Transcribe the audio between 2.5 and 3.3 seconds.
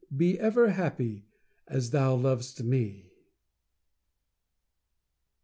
me!